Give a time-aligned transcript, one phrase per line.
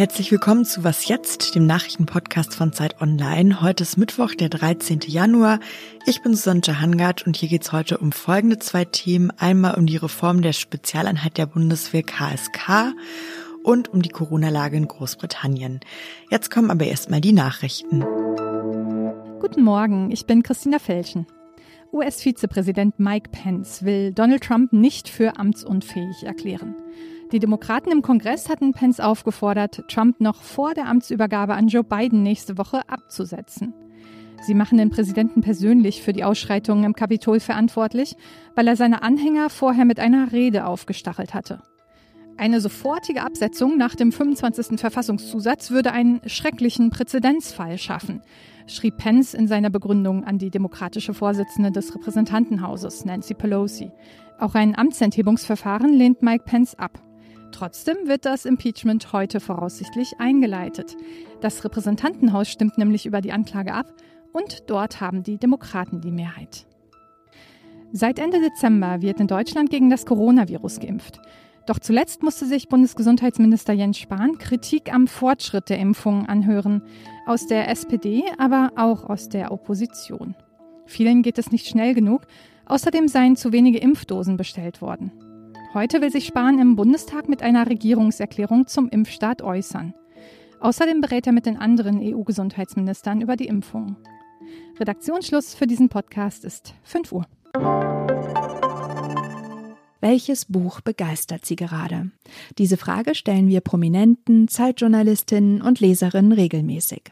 [0.00, 3.60] Herzlich willkommen zu Was jetzt, dem Nachrichtenpodcast von Zeit Online.
[3.60, 5.00] Heute ist Mittwoch, der 13.
[5.06, 5.60] Januar.
[6.06, 9.30] Ich bin Susanne Hangard und hier geht's heute um folgende zwei Themen.
[9.38, 12.94] Einmal um die Reform der Spezialeinheit der Bundeswehr KSK
[13.62, 15.80] und um die Corona-Lage in Großbritannien.
[16.30, 18.00] Jetzt kommen aber erstmal die Nachrichten.
[19.40, 21.26] Guten Morgen, ich bin Christina Felschen.
[21.92, 26.76] US-Vizepräsident Mike Pence will Donald Trump nicht für amtsunfähig erklären.
[27.32, 32.22] Die Demokraten im Kongress hatten Pence aufgefordert, Trump noch vor der Amtsübergabe an Joe Biden
[32.22, 33.74] nächste Woche abzusetzen.
[34.42, 38.16] Sie machen den Präsidenten persönlich für die Ausschreitungen im Kapitol verantwortlich,
[38.54, 41.60] weil er seine Anhänger vorher mit einer Rede aufgestachelt hatte.
[42.40, 44.80] Eine sofortige Absetzung nach dem 25.
[44.80, 48.22] Verfassungszusatz würde einen schrecklichen Präzedenzfall schaffen,
[48.66, 53.90] schrieb Pence in seiner Begründung an die demokratische Vorsitzende des Repräsentantenhauses, Nancy Pelosi.
[54.38, 57.02] Auch ein Amtsenthebungsverfahren lehnt Mike Pence ab.
[57.52, 60.96] Trotzdem wird das Impeachment heute voraussichtlich eingeleitet.
[61.42, 63.92] Das Repräsentantenhaus stimmt nämlich über die Anklage ab
[64.32, 66.64] und dort haben die Demokraten die Mehrheit.
[67.92, 71.20] Seit Ende Dezember wird in Deutschland gegen das Coronavirus geimpft.
[71.66, 76.82] Doch zuletzt musste sich Bundesgesundheitsminister Jens Spahn Kritik am Fortschritt der Impfungen anhören.
[77.26, 80.34] Aus der SPD, aber auch aus der Opposition.
[80.86, 82.22] Vielen geht es nicht schnell genug.
[82.66, 85.12] Außerdem seien zu wenige Impfdosen bestellt worden.
[85.74, 89.94] Heute will sich Spahn im Bundestag mit einer Regierungserklärung zum Impfstart äußern.
[90.60, 93.96] Außerdem berät er mit den anderen EU-Gesundheitsministern über die Impfung.
[94.78, 97.26] Redaktionsschluss für diesen Podcast ist 5 Uhr.
[100.00, 102.10] Welches Buch begeistert Sie gerade?
[102.58, 107.02] Diese Frage stellen wir Prominenten, Zeitjournalistinnen und Leserinnen regelmäßig.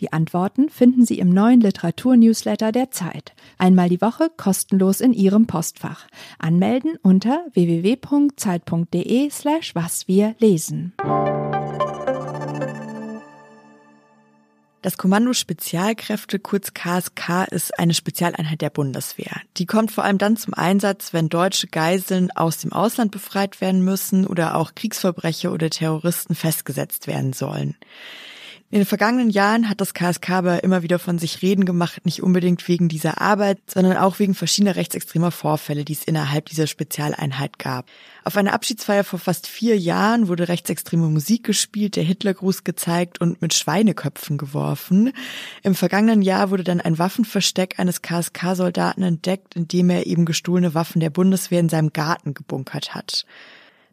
[0.00, 3.32] Die Antworten finden Sie im neuen Literatur-Newsletter der Zeit.
[3.58, 6.06] Einmal die Woche kostenlos in Ihrem Postfach.
[6.38, 10.92] Anmelden unter www.zeit.de slash was wir lesen.
[14.82, 19.40] Das Kommando Spezialkräfte, kurz KSK, ist eine Spezialeinheit der Bundeswehr.
[19.56, 23.84] Die kommt vor allem dann zum Einsatz, wenn deutsche Geiseln aus dem Ausland befreit werden
[23.84, 27.76] müssen oder auch Kriegsverbrecher oder Terroristen festgesetzt werden sollen.
[28.72, 32.22] In den vergangenen Jahren hat das KSK aber immer wieder von sich reden gemacht, nicht
[32.22, 37.58] unbedingt wegen dieser Arbeit, sondern auch wegen verschiedener rechtsextremer Vorfälle, die es innerhalb dieser Spezialeinheit
[37.58, 37.84] gab.
[38.24, 43.42] Auf einer Abschiedsfeier vor fast vier Jahren wurde rechtsextreme Musik gespielt, der Hitlergruß gezeigt und
[43.42, 45.12] mit Schweineköpfen geworfen.
[45.62, 50.72] Im vergangenen Jahr wurde dann ein Waffenversteck eines KSK-Soldaten entdeckt, in dem er eben gestohlene
[50.72, 53.26] Waffen der Bundeswehr in seinem Garten gebunkert hat.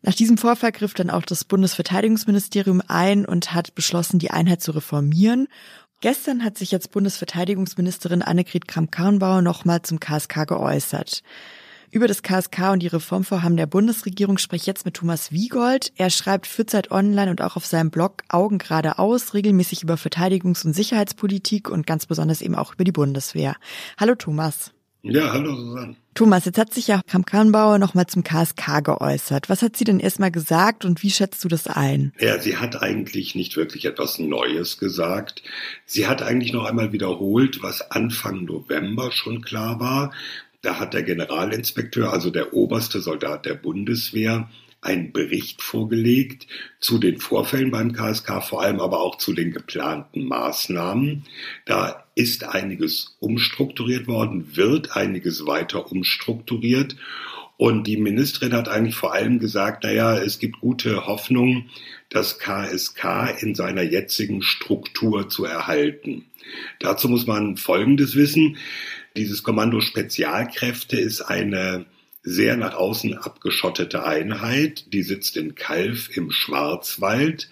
[0.02, 4.72] Nach diesem Vorfall griff dann auch das Bundesverteidigungsministerium ein und hat beschlossen, die Einheit zu
[4.72, 5.48] reformieren.
[6.02, 11.24] Gestern hat sich jetzt Bundesverteidigungsministerin Annegret Kramp-Karrenbauer nochmal zum KSK geäußert.
[11.92, 15.92] Über das KSK und die Reformvorhaben der Bundesregierung spreche ich jetzt mit Thomas Wiegold.
[15.98, 20.66] Er schreibt für Zeit Online und auch auf seinem Blog Augen geradeaus regelmäßig über Verteidigungs-
[20.66, 23.56] und Sicherheitspolitik und ganz besonders eben auch über die Bundeswehr.
[24.00, 24.72] Hallo Thomas.
[25.02, 25.96] Ja, hallo Susanne.
[26.14, 29.48] Thomas, jetzt hat sich ja Kramp-Karrenbauer nochmal zum KSK geäußert.
[29.48, 32.12] Was hat sie denn erstmal gesagt und wie schätzt du das ein?
[32.20, 35.42] Ja, sie hat eigentlich nicht wirklich etwas Neues gesagt.
[35.86, 40.12] Sie hat eigentlich noch einmal wiederholt, was Anfang November schon klar war.
[40.62, 44.50] Da hat der Generalinspekteur, also der oberste Soldat der Bundeswehr,
[44.82, 46.48] einen Bericht vorgelegt
[46.80, 51.26] zu den Vorfällen beim KSK, vor allem aber auch zu den geplanten Maßnahmen.
[51.66, 56.96] Da ist einiges umstrukturiert worden, wird einiges weiter umstrukturiert.
[57.58, 61.66] Und die Ministerin hat eigentlich vor allem gesagt, naja, es gibt gute Hoffnung,
[62.10, 66.24] das KSK in seiner jetzigen Struktur zu erhalten.
[66.80, 68.56] Dazu muss man Folgendes wissen.
[69.18, 71.86] Dieses Kommando Spezialkräfte ist eine
[72.22, 74.94] sehr nach außen abgeschottete Einheit.
[74.94, 77.50] Die sitzt in Kalf im Schwarzwald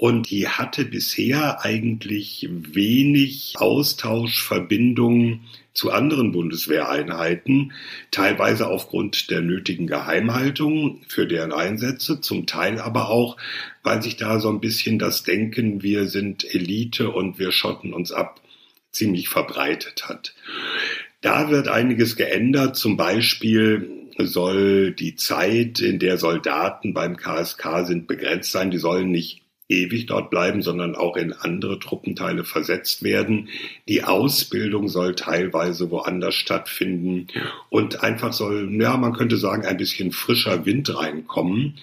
[0.00, 5.40] und die hatte bisher eigentlich wenig Austausch, Verbindung
[5.74, 7.74] zu anderen Bundeswehreinheiten,
[8.10, 13.36] teilweise aufgrund der nötigen Geheimhaltung für deren Einsätze, zum Teil aber auch,
[13.82, 18.10] weil sich da so ein bisschen das Denken, wir sind Elite und wir schotten uns
[18.10, 18.40] ab,
[18.90, 20.34] ziemlich verbreitet hat.
[21.20, 22.76] Da wird einiges geändert.
[22.76, 28.70] Zum Beispiel soll die Zeit, in der Soldaten beim KSK sind, begrenzt sein.
[28.70, 33.48] Die sollen nicht ewig dort bleiben, sondern auch in andere Truppenteile versetzt werden.
[33.88, 37.28] Die Ausbildung soll teilweise woanders stattfinden
[37.70, 41.78] und einfach soll, ja, man könnte sagen, ein bisschen frischer Wind reinkommen.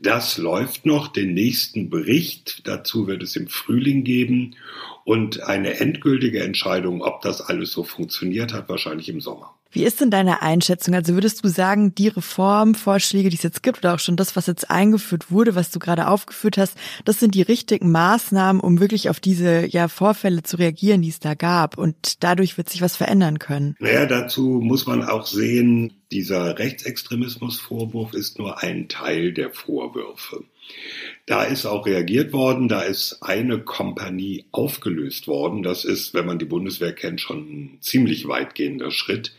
[0.00, 1.08] Das läuft noch.
[1.08, 4.56] Den nächsten Bericht dazu wird es im Frühling geben
[5.04, 9.54] und eine endgültige Entscheidung, ob das alles so funktioniert hat, wahrscheinlich im Sommer.
[9.74, 10.94] Wie ist denn deine Einschätzung?
[10.94, 14.46] Also würdest du sagen, die Reformvorschläge, die es jetzt gibt oder auch schon das, was
[14.46, 19.10] jetzt eingeführt wurde, was du gerade aufgeführt hast, das sind die richtigen Maßnahmen, um wirklich
[19.10, 22.94] auf diese ja, Vorfälle zu reagieren, die es da gab und dadurch wird sich was
[22.94, 23.74] verändern können?
[23.80, 30.44] Naja, dazu muss man auch sehen, dieser Rechtsextremismusvorwurf ist nur ein Teil der Vorwürfe.
[31.26, 35.64] Da ist auch reagiert worden, da ist eine Kompanie aufgelöst worden.
[35.64, 39.34] Das ist, wenn man die Bundeswehr kennt, schon ein ziemlich weitgehender Schritt.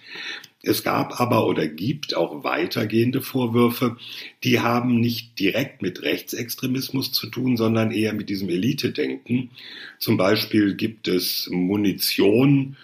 [0.63, 3.97] Es gab aber oder gibt auch weitergehende Vorwürfe,
[4.43, 9.51] die haben nicht direkt mit Rechtsextremismus zu tun, sondern eher mit diesem Elitedenken.
[9.99, 12.75] Zum Beispiel gibt es Munition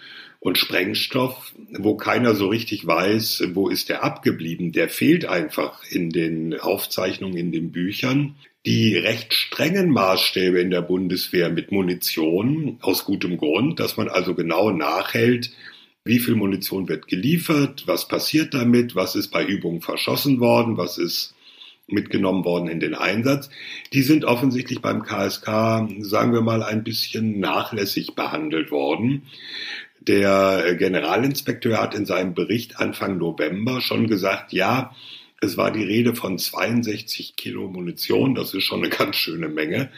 [0.42, 4.72] und Sprengstoff, wo keiner so richtig weiß, wo ist der abgeblieben.
[4.72, 8.34] Der fehlt einfach in den Aufzeichnungen, in den Büchern
[8.66, 14.34] die recht strengen Maßstäbe in der Bundeswehr mit Munition aus gutem Grund, dass man also
[14.34, 15.50] genau nachhält,
[16.04, 20.98] wie viel Munition wird geliefert, was passiert damit, was ist bei Übungen verschossen worden, was
[20.98, 21.34] ist
[21.86, 23.48] mitgenommen worden in den Einsatz.
[23.92, 25.46] Die sind offensichtlich beim KSK,
[26.00, 29.22] sagen wir mal, ein bisschen nachlässig behandelt worden.
[30.08, 34.94] Der Generalinspekteur hat in seinem Bericht Anfang November schon gesagt, ja,
[35.40, 39.90] es war die Rede von 62 Kilo Munition, das ist schon eine ganz schöne Menge.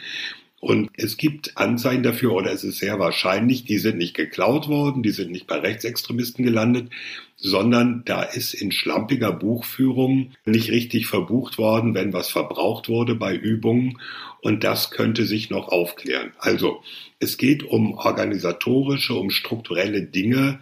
[0.61, 5.03] Und es gibt Anzeichen dafür, oder es ist sehr wahrscheinlich, die sind nicht geklaut worden,
[5.03, 6.91] die sind nicht bei Rechtsextremisten gelandet,
[7.35, 13.35] sondern da ist in schlampiger Buchführung nicht richtig verbucht worden, wenn was verbraucht wurde bei
[13.35, 13.99] Übungen.
[14.41, 16.31] Und das könnte sich noch aufklären.
[16.39, 16.81] Also
[17.19, 20.61] es geht um organisatorische, um strukturelle Dinge,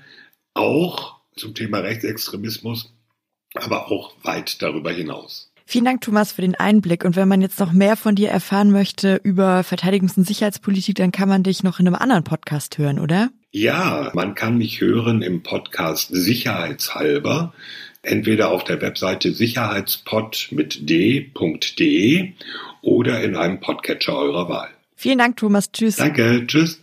[0.53, 2.93] auch zum Thema Rechtsextremismus,
[3.53, 5.52] aber auch weit darüber hinaus.
[5.65, 7.05] Vielen Dank, Thomas, für den Einblick.
[7.05, 11.11] Und wenn man jetzt noch mehr von dir erfahren möchte über Verteidigungs- und Sicherheitspolitik, dann
[11.11, 13.29] kann man dich noch in einem anderen Podcast hören, oder?
[13.51, 17.53] Ja, man kann mich hören im Podcast Sicherheitshalber,
[18.01, 22.33] entweder auf der Webseite sicherheitspod mit d.de
[22.81, 24.69] oder in einem Podcatcher eurer Wahl.
[24.95, 25.71] Vielen Dank, Thomas.
[25.71, 25.97] Tschüss.
[25.97, 26.45] Danke.
[26.47, 26.81] Tschüss.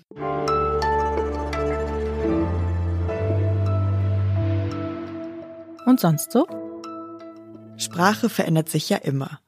[5.87, 6.47] Und sonst so?
[7.81, 9.41] Sprache verändert sich ja immer.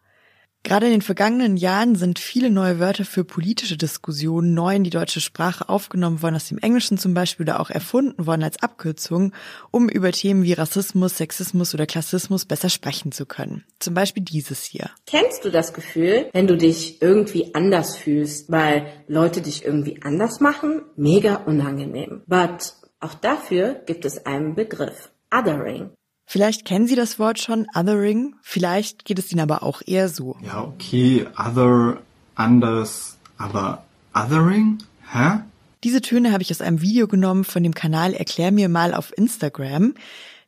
[0.64, 4.90] Gerade in den vergangenen Jahren sind viele neue Wörter für politische Diskussionen neu in die
[4.90, 9.32] deutsche Sprache aufgenommen worden, aus dem Englischen zum Beispiel oder auch erfunden worden als Abkürzung,
[9.72, 13.64] um über Themen wie Rassismus, Sexismus oder Klassismus besser sprechen zu können.
[13.80, 14.90] Zum Beispiel dieses hier.
[15.06, 20.38] Kennst du das Gefühl, wenn du dich irgendwie anders fühlst, weil Leute dich irgendwie anders
[20.38, 20.82] machen?
[20.94, 22.22] Mega unangenehm.
[22.26, 25.10] But auch dafür gibt es einen Begriff.
[25.34, 25.90] Othering.
[26.26, 28.34] Vielleicht kennen Sie das Wort schon, Othering.
[28.42, 30.36] Vielleicht geht es Ihnen aber auch eher so.
[30.44, 31.98] Ja, okay, Other,
[32.34, 33.84] anders, aber
[34.14, 34.78] Othering?
[35.12, 35.40] Hä?
[35.84, 39.16] Diese Töne habe ich aus einem Video genommen von dem Kanal Erklär mir mal auf
[39.16, 39.94] Instagram.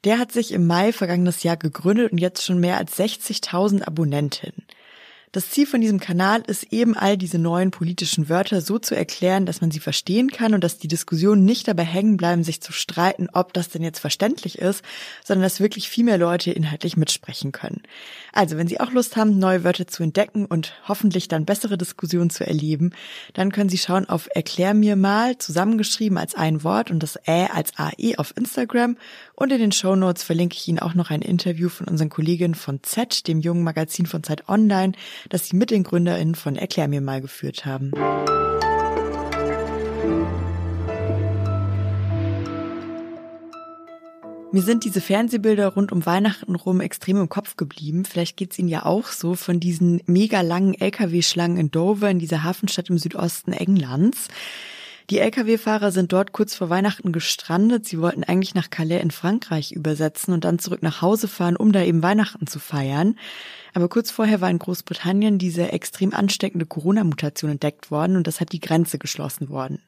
[0.05, 4.53] Der hat sich im Mai vergangenes Jahr gegründet und jetzt schon mehr als 60.000 Abonnenten.
[5.35, 9.47] Das Ziel von diesem Kanal ist eben all diese neuen politischen Wörter so zu erklären,
[9.47, 12.71] dass man sie verstehen kann und dass die Diskussionen nicht dabei hängen bleiben, sich zu
[12.71, 14.85] streiten, ob das denn jetzt verständlich ist,
[15.25, 17.83] sondern dass wirklich viel mehr Leute inhaltlich mitsprechen können.
[18.33, 22.31] Also, wenn Sie auch Lust haben, neue Wörter zu entdecken und hoffentlich dann bessere Diskussionen
[22.31, 22.93] zu erleben,
[23.33, 27.49] dann können Sie schauen auf Erklär mir mal, zusammengeschrieben als ein Wort und das Ä
[27.53, 28.97] als AE auf Instagram
[29.37, 32.55] und in den Show Notes verlinke ich Ihnen auch noch ein Interview von unseren Kolleginnen
[32.55, 34.93] von Z, dem jungen Magazin von Zeit Online,
[35.29, 37.91] das sie mit den GründerInnen von Erklär mir mal geführt haben.
[44.53, 48.05] Mir sind diese Fernsehbilder rund um Weihnachten rum extrem im Kopf geblieben.
[48.05, 52.45] Vielleicht geht's Ihnen ja auch so von diesen mega langen Lkw-Schlangen in Dover, in dieser
[52.45, 54.29] Hafenstadt im Südosten Englands.
[55.11, 57.87] Die Lkw-Fahrer sind dort kurz vor Weihnachten gestrandet.
[57.87, 61.73] Sie wollten eigentlich nach Calais in Frankreich übersetzen und dann zurück nach Hause fahren, um
[61.73, 63.19] da eben Weihnachten zu feiern.
[63.75, 68.61] Aber kurz vorher war in Großbritannien diese extrem ansteckende Corona-Mutation entdeckt worden und deshalb die
[68.61, 69.83] Grenze geschlossen worden.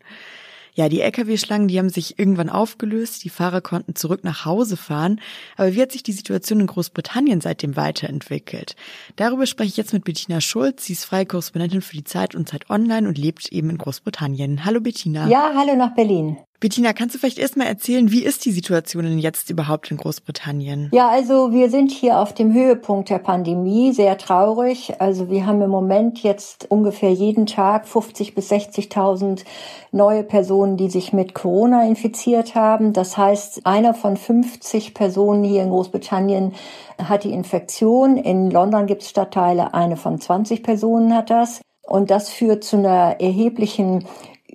[0.76, 5.22] Ja, die Lkw-Schlangen, die haben sich irgendwann aufgelöst, die Fahrer konnten zurück nach Hause fahren.
[5.56, 8.76] Aber wie hat sich die Situation in Großbritannien seitdem weiterentwickelt?
[9.16, 10.84] Darüber spreche ich jetzt mit Bettina Schulz.
[10.84, 14.66] Sie ist freie Korrespondentin für die Zeit und Zeit Online und lebt eben in Großbritannien.
[14.66, 15.26] Hallo Bettina.
[15.28, 16.36] Ja, hallo nach Berlin.
[16.58, 20.88] Bettina, kannst du vielleicht erstmal erzählen, wie ist die Situation denn jetzt überhaupt in Großbritannien?
[20.92, 24.94] Ja, also wir sind hier auf dem Höhepunkt der Pandemie, sehr traurig.
[24.98, 29.44] Also wir haben im Moment jetzt ungefähr jeden Tag 50 bis 60.000
[29.92, 32.94] neue Personen, die sich mit Corona infiziert haben.
[32.94, 36.54] Das heißt, einer von 50 Personen hier in Großbritannien
[36.98, 38.16] hat die Infektion.
[38.16, 41.60] In London gibt es Stadtteile, eine von 20 Personen hat das.
[41.82, 44.06] Und das führt zu einer erheblichen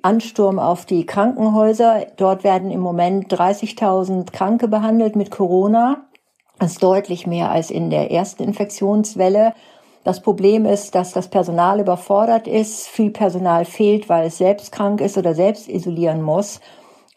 [0.03, 2.07] Ansturm auf die Krankenhäuser.
[2.17, 6.03] Dort werden im Moment 30.000 Kranke behandelt mit Corona.
[6.59, 9.53] Das ist deutlich mehr als in der ersten Infektionswelle.
[10.03, 15.01] Das Problem ist, dass das Personal überfordert ist, viel Personal fehlt, weil es selbst krank
[15.01, 16.59] ist oder selbst isolieren muss.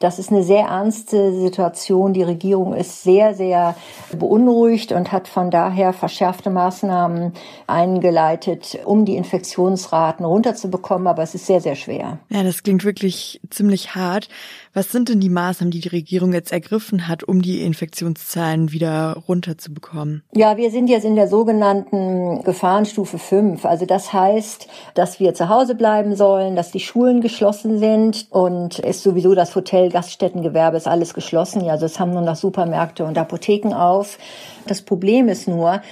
[0.00, 2.12] Das ist eine sehr ernste Situation.
[2.12, 3.76] Die Regierung ist sehr, sehr
[4.18, 7.32] beunruhigt und hat von daher verschärfte Maßnahmen
[7.66, 11.06] eingeleitet, um die Infektionsraten runterzubekommen.
[11.06, 12.18] Aber es ist sehr, sehr schwer.
[12.28, 14.28] Ja, das klingt wirklich ziemlich hart.
[14.76, 19.22] Was sind denn die Maßnahmen, die die Regierung jetzt ergriffen hat, um die Infektionszahlen wieder
[19.28, 20.24] runterzubekommen?
[20.34, 23.64] Ja, wir sind jetzt in der sogenannten Gefahrenstufe 5.
[23.64, 28.80] Also das heißt, dass wir zu Hause bleiben sollen, dass die Schulen geschlossen sind und
[28.80, 31.64] ist sowieso das Hotel, Gaststättengewerbe ist alles geschlossen.
[31.64, 34.18] Ja, also es haben nur noch Supermärkte und Apotheken auf.
[34.66, 35.82] Das Problem ist nur,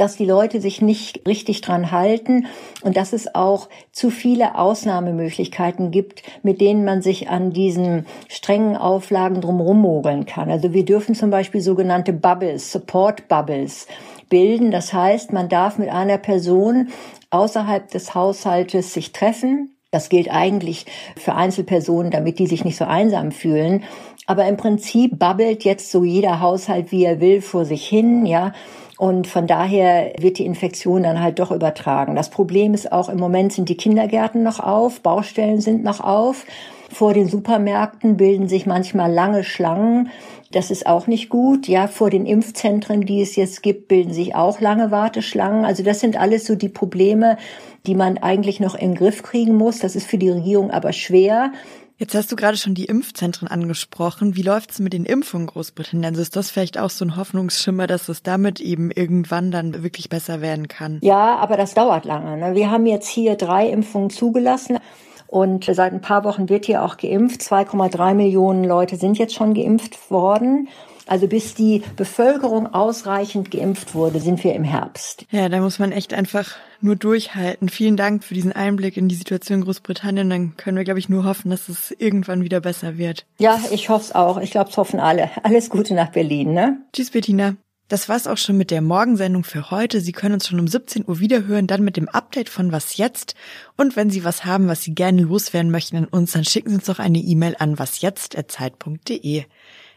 [0.00, 2.46] dass die Leute sich nicht richtig dran halten
[2.82, 8.76] und dass es auch zu viele Ausnahmemöglichkeiten gibt, mit denen man sich an diesen strengen
[8.76, 10.50] Auflagen drumherum mogeln kann.
[10.50, 13.86] Also wir dürfen zum Beispiel sogenannte Bubbles, Support Bubbles
[14.30, 14.70] bilden.
[14.70, 16.88] Das heißt, man darf mit einer Person
[17.28, 19.76] außerhalb des Haushaltes sich treffen.
[19.90, 23.84] Das gilt eigentlich für Einzelpersonen, damit die sich nicht so einsam fühlen.
[24.26, 28.52] Aber im Prinzip babbelt jetzt so jeder Haushalt, wie er will, vor sich hin, ja.
[29.00, 32.16] Und von daher wird die Infektion dann halt doch übertragen.
[32.16, 36.44] Das Problem ist auch, im Moment sind die Kindergärten noch auf, Baustellen sind noch auf.
[36.92, 40.10] Vor den Supermärkten bilden sich manchmal lange Schlangen.
[40.52, 41.66] Das ist auch nicht gut.
[41.66, 45.64] Ja, vor den Impfzentren, die es jetzt gibt, bilden sich auch lange Warteschlangen.
[45.64, 47.38] Also das sind alles so die Probleme,
[47.86, 49.78] die man eigentlich noch in den Griff kriegen muss.
[49.78, 51.52] Das ist für die Regierung aber schwer.
[52.00, 54.34] Jetzt hast du gerade schon die Impfzentren angesprochen.
[54.34, 56.06] Wie läuft's mit den Impfungen Großbritannien?
[56.06, 60.08] Also ist das vielleicht auch so ein Hoffnungsschimmer, dass es damit eben irgendwann dann wirklich
[60.08, 60.98] besser werden kann?
[61.02, 62.38] Ja, aber das dauert lange.
[62.38, 62.54] Ne?
[62.54, 64.78] Wir haben jetzt hier drei Impfungen zugelassen.
[65.26, 67.42] Und seit ein paar Wochen wird hier auch geimpft.
[67.42, 70.68] 2,3 Millionen Leute sind jetzt schon geimpft worden.
[71.10, 75.26] Also bis die Bevölkerung ausreichend geimpft wurde, sind wir im Herbst.
[75.32, 77.68] Ja, da muss man echt einfach nur durchhalten.
[77.68, 80.30] Vielen Dank für diesen Einblick in die Situation in Großbritannien.
[80.30, 83.26] Dann können wir, glaube ich, nur hoffen, dass es irgendwann wieder besser wird.
[83.40, 84.38] Ja, ich hoffe es auch.
[84.38, 85.30] Ich glaube, es hoffen alle.
[85.42, 86.80] Alles Gute nach Berlin, ne?
[86.92, 87.56] Tschüss, Bettina.
[87.88, 90.00] Das war's auch schon mit der Morgensendung für heute.
[90.00, 93.34] Sie können uns schon um 17 Uhr wiederhören, dann mit dem Update von Was jetzt.
[93.76, 96.76] Und wenn Sie was haben, was Sie gerne loswerden möchten an uns, dann schicken Sie
[96.76, 99.44] uns doch eine E-Mail an wasjetzt.zeit.de.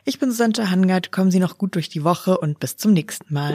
[0.06, 3.34] Ich bin Susanne Hangard, kommen Sie noch gut durch die Woche und bis zum nächsten
[3.34, 3.54] Mal.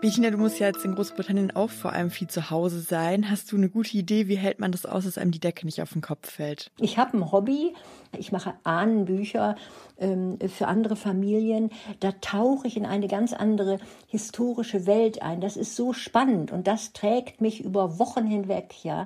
[0.00, 3.30] Bettina, du musst ja jetzt in Großbritannien auch vor allem viel zu Hause sein.
[3.30, 5.80] Hast du eine gute Idee, wie hält man das aus, dass einem die Decke nicht
[5.82, 6.70] auf den Kopf fällt?
[6.78, 7.74] Ich habe ein Hobby.
[8.16, 9.56] Ich mache Ahnenbücher
[9.98, 11.70] ähm, für andere Familien.
[12.00, 15.40] Da tauche ich in eine ganz andere historische Welt ein.
[15.40, 19.00] Das ist so spannend und das trägt mich über Wochen hinweg, ja.